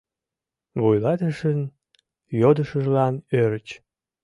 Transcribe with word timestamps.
Вуйлатышын 0.79 1.59
йодышыжлан 2.41 3.15
ӧрыч. 3.41 3.67